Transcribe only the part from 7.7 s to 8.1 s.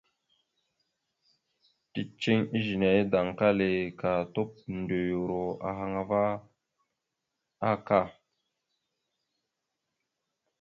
aka.